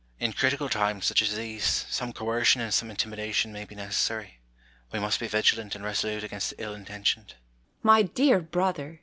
In 0.17 0.33
critical 0.33 0.67
times, 0.67 1.05
such 1.05 1.21
as 1.21 1.35
these, 1.35 1.63
some 1.91 2.11
coercion 2.11 2.59
and 2.59 2.73
some 2.73 2.89
intimidation 2.89 3.53
may 3.53 3.65
be 3.65 3.75
necessary. 3.75 4.39
We 4.91 4.97
must 4.97 5.19
be 5.19 5.27
vigilant 5.27 5.75
and 5.75 5.83
resolute 5.83 6.23
against 6.23 6.49
the 6.49 6.63
ill 6.63 6.73
intentioned. 6.73 7.35
Boulter. 7.35 7.79
My 7.83 8.01
dear 8.01 8.39
brother 8.39 8.99